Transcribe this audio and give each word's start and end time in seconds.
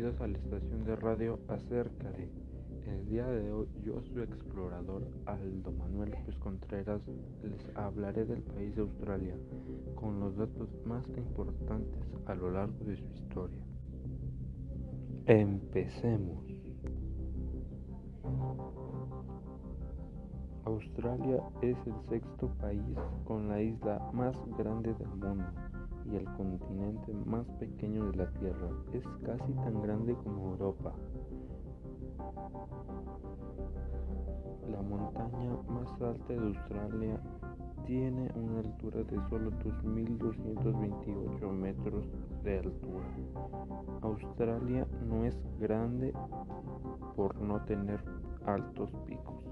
Bienvenidos 0.00 0.22
a 0.22 0.28
la 0.28 0.38
estación 0.38 0.84
de 0.84 0.96
radio 0.96 1.38
Acércate. 1.48 2.30
El 2.86 3.06
día 3.10 3.26
de 3.26 3.52
hoy 3.52 3.68
yo, 3.84 4.00
su 4.00 4.22
explorador 4.22 5.06
Aldo 5.26 5.72
Manuel 5.72 6.12
López 6.12 6.38
Contreras, 6.38 7.02
les 7.42 7.76
hablaré 7.76 8.24
del 8.24 8.40
país 8.40 8.74
de 8.76 8.80
Australia 8.80 9.36
con 9.96 10.18
los 10.18 10.34
datos 10.38 10.70
más 10.86 11.06
importantes 11.18 12.00
a 12.24 12.34
lo 12.34 12.50
largo 12.50 12.82
de 12.82 12.96
su 12.96 13.04
historia. 13.12 13.62
Empecemos. 15.26 16.46
Australia 20.64 21.42
es 21.60 21.76
el 21.86 22.08
sexto 22.08 22.48
país 22.58 22.96
con 23.26 23.48
la 23.50 23.60
isla 23.60 24.10
más 24.14 24.34
grande 24.56 24.94
del 24.94 25.08
mundo 25.08 25.79
y 26.10 26.16
el 26.16 26.24
continente 26.36 27.14
más 27.24 27.46
pequeño 27.58 28.10
de 28.10 28.16
la 28.16 28.30
Tierra. 28.32 28.68
Es 28.92 29.06
casi 29.24 29.52
tan 29.54 29.80
grande 29.82 30.14
como 30.24 30.52
Europa. 30.52 30.92
La 34.68 34.82
montaña 34.82 35.56
más 35.68 35.88
alta 36.00 36.32
de 36.32 36.38
Australia 36.38 37.20
tiene 37.86 38.30
una 38.34 38.60
altura 38.60 39.02
de 39.02 39.16
solo 39.28 39.50
2.228 39.50 41.52
metros 41.52 42.04
de 42.44 42.58
altura. 42.58 43.06
Australia 44.02 44.86
no 45.08 45.24
es 45.24 45.36
grande 45.58 46.12
por 47.16 47.40
no 47.40 47.60
tener 47.64 48.00
altos 48.46 48.92
picos. 49.06 49.44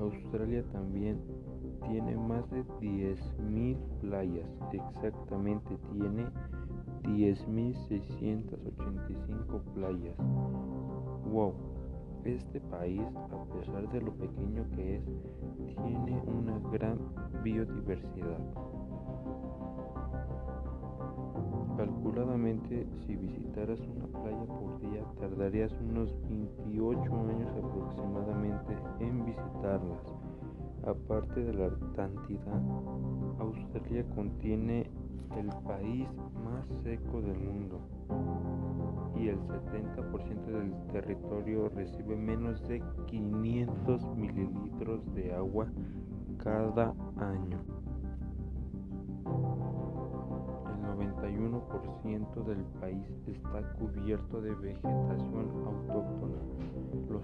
Australia 0.00 0.64
también 0.72 1.20
tiene 1.86 2.16
más 2.16 2.50
de 2.50 2.64
10.000 2.80 3.76
playas, 4.00 4.48
exactamente 4.72 5.76
tiene 5.92 6.24
10.685 7.02 9.60
playas. 9.74 10.16
Wow, 11.30 11.52
este 12.24 12.60
país, 12.60 13.02
a 13.32 13.44
pesar 13.54 13.88
de 13.90 14.00
lo 14.00 14.12
pequeño 14.14 14.64
que 14.76 14.96
es, 14.96 15.04
tiene 15.76 16.22
una 16.26 16.58
gran 16.70 16.98
biodiversidad. 17.42 18.38
Calculadamente, 21.76 22.86
si 23.06 23.16
visitaras 23.16 23.80
una 23.80 24.06
playa 24.06 24.44
por 24.44 24.78
día, 24.80 25.04
tardarías 25.18 25.72
unos 25.80 26.14
28 26.28 27.00
años 27.00 27.50
aproximadamente 27.56 28.76
en 29.00 29.24
visitarlas. 29.24 29.98
Aparte 30.84 31.44
de 31.44 31.52
la 31.52 31.70
cantidad, 31.94 32.62
Australia 33.38 34.04
contiene 34.14 34.90
el 35.36 35.48
país 35.66 36.08
más 36.44 36.66
seco 36.82 37.20
del 37.20 37.38
mundo 37.38 37.80
y 39.14 39.28
el 39.28 39.38
70% 39.40 40.44
del 40.46 40.72
territorio 40.92 41.68
recibe 41.68 42.16
menos 42.16 42.66
de 42.66 42.82
500 43.06 44.16
mililitros 44.16 45.14
de 45.14 45.34
agua 45.34 45.66
cada 46.38 46.94
año. 47.16 47.58
91% 50.96 52.44
del 52.44 52.64
país 52.80 53.06
está 53.26 53.62
cubierto 53.74 54.40
de 54.40 54.54
vegetación 54.54 55.50
autóctona. 55.66 56.38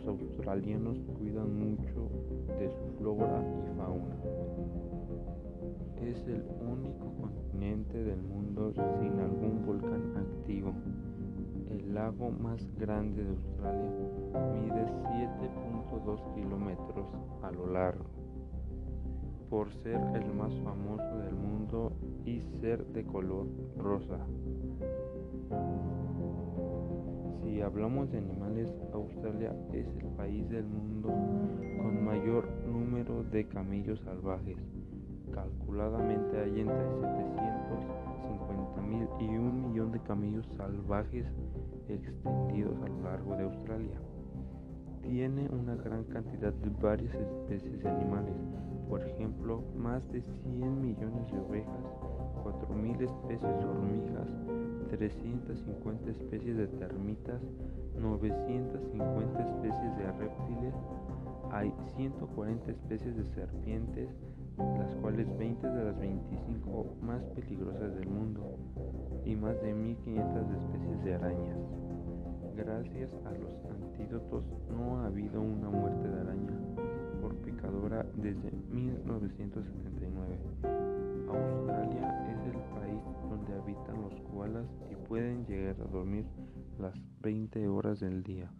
Los 0.06 0.20
australianos 0.20 0.98
cuidan 1.18 1.58
mucho 1.58 2.08
de 2.60 2.70
su 2.70 2.96
flora 2.96 3.42
y 3.42 3.76
fauna. 3.76 4.16
Es 6.00 6.24
el 6.28 6.44
único 6.60 7.12
continente 7.20 8.04
del 8.04 8.22
mundo 8.22 8.72
sin 8.72 9.18
algún 9.18 9.66
volcán 9.66 10.16
activo. 10.16 10.72
El 11.70 11.92
lago 11.92 12.30
más 12.30 12.64
grande 12.78 13.24
de 13.24 13.30
Australia 13.30 13.90
mide 14.54 14.86
7.2 15.96 16.34
kilómetros 16.36 17.08
a 17.42 17.50
lo 17.50 17.66
largo 17.66 18.04
por 19.50 19.72
ser 19.82 20.00
el 20.14 20.32
más 20.34 20.52
famoso 20.60 21.18
del 21.18 21.34
mundo 21.34 21.92
y 22.24 22.42
ser 22.60 22.86
de 22.86 23.04
color 23.04 23.46
rosa. 23.76 24.18
Si 27.46 27.62
hablamos 27.62 28.10
de 28.10 28.18
animales, 28.18 28.68
Australia 28.92 29.54
es 29.72 29.86
el 29.86 30.08
país 30.16 30.48
del 30.50 30.64
mundo 30.64 31.08
con 31.80 32.04
mayor 32.04 32.48
número 32.66 33.22
de 33.22 33.46
camellos 33.46 34.00
salvajes. 34.00 34.56
Calculadamente 35.32 36.40
hay 36.40 36.60
entre 36.60 36.84
750 36.90 38.82
mil 38.82 39.08
y 39.20 39.36
un 39.36 39.68
millón 39.68 39.92
de 39.92 40.00
camellos 40.00 40.44
salvajes 40.56 41.24
extendidos 41.88 42.82
a 42.82 42.88
lo 42.88 43.02
largo 43.02 43.36
de 43.36 43.44
Australia. 43.44 44.00
Tiene 45.02 45.48
una 45.48 45.76
gran 45.76 46.02
cantidad 46.02 46.52
de 46.52 46.70
varias 46.82 47.14
especies 47.14 47.80
de 47.80 47.88
animales, 47.88 48.34
por 48.88 49.02
ejemplo, 49.02 49.62
más 49.76 50.02
de 50.10 50.20
100 50.20 50.80
millones 50.80 51.30
de 51.30 51.38
ovejas, 51.38 51.84
4.000 52.44 53.02
especies 53.02 53.58
de 53.58 53.64
hormigas, 53.64 54.28
350 54.90 56.10
especies 56.10 56.56
de 56.56 56.66
termitas, 56.68 57.40
950 57.98 59.42
especies 59.42 59.96
de 59.96 60.12
reptiles, 60.12 60.74
hay 61.50 61.72
140 61.96 62.70
especies 62.70 63.16
de 63.16 63.24
serpientes, 63.34 64.08
las 64.58 64.94
cuales 64.96 65.26
20 65.38 65.66
de 65.66 65.84
las 65.84 65.98
25 65.98 66.86
más 67.02 67.22
peligrosas 67.34 67.94
del 67.94 68.08
mundo, 68.08 68.58
y 69.24 69.36
más 69.36 69.60
de 69.62 69.74
1500 69.74 70.50
especies 70.50 71.04
de 71.04 71.14
arañas. 71.14 71.58
Gracias 72.56 73.12
a 73.26 73.32
los 73.32 73.64
antídotos 73.66 74.44
no 74.70 74.98
ha 74.98 75.06
habido 75.06 75.40
una 75.40 75.68
muerte 75.68 76.08
de 76.08 76.20
araña 76.20 76.56
picadora 77.46 78.04
desde 78.14 78.50
1979. 78.70 80.75
Pueden 85.16 85.46
llegar 85.46 85.80
a 85.80 85.90
dormir 85.90 86.26
las 86.78 86.92
20 87.22 87.68
horas 87.68 88.00
del 88.00 88.22
día. 88.22 88.52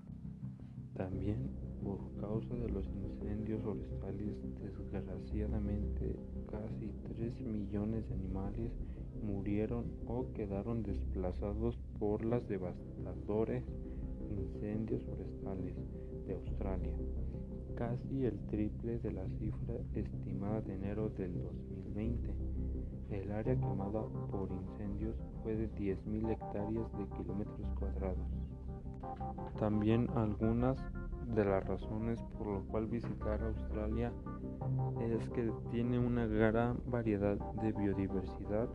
También 0.97 1.51
por 1.85 1.99
causa 2.19 2.55
de 2.55 2.71
los 2.71 2.87
incendios 2.87 3.61
forestales, 3.63 4.37
desgraciadamente 4.63 6.17
casi 6.51 6.95
3 7.15 7.41
millones 7.43 8.09
de 8.09 8.15
animales 8.15 8.73
murieron 9.23 9.85
o 10.07 10.33
quedaron 10.33 10.83
desplazados 10.83 11.79
por 11.99 12.25
los 12.25 12.49
devastadores 12.49 13.63
incendios 14.31 15.03
forestales 15.03 15.77
de 16.27 16.35
Australia 16.37 16.95
casi 17.77 18.25
el 18.25 18.39
triple 18.47 18.99
de 18.99 19.13
la 19.13 19.29
cifra 19.39 19.75
estimada 19.95 20.63
de 20.63 20.75
enero 20.75 21.11
del 21.11 21.33
2020. 21.43 22.35
El 23.11 23.31
área 23.31 23.55
quemada 23.55 24.03
por 24.31 24.51
incendios 24.51 25.15
fue 25.43 25.55
de 25.55 25.71
10.000 25.73 26.33
hectáreas 26.33 26.93
de 26.99 27.07
kilómetros 27.17 27.69
cuadrados. 27.79 28.27
También 29.59 30.09
algunas 30.17 30.77
de 31.35 31.45
las 31.45 31.65
razones 31.67 32.21
por 32.39 32.47
lo 32.47 32.65
cual 32.67 32.87
visitar 32.87 33.43
Australia 33.43 34.13
es 35.01 35.29
que 35.31 35.53
tiene 35.71 35.99
una 35.99 36.27
gran 36.27 36.79
variedad 36.87 37.37
de 37.63 37.73
biodiversidad, 37.73 38.69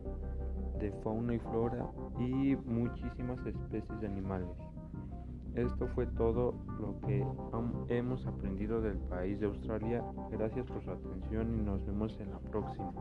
de 0.78 0.92
fauna 1.02 1.34
y 1.34 1.38
flora 1.38 1.90
y 2.18 2.56
muchísimas 2.64 3.44
especies 3.46 4.00
de 4.00 4.06
animales. 4.06 4.71
Esto 5.54 5.86
fue 5.94 6.06
todo 6.06 6.54
lo 6.80 6.98
que 7.06 7.24
hemos 7.88 8.26
aprendido 8.26 8.80
del 8.80 8.98
país 8.98 9.38
de 9.38 9.46
Australia. 9.46 10.02
Gracias 10.30 10.66
por 10.66 10.82
su 10.82 10.90
atención 10.90 11.58
y 11.58 11.62
nos 11.62 11.84
vemos 11.84 12.18
en 12.20 12.30
la 12.30 12.38
próxima. 12.38 12.92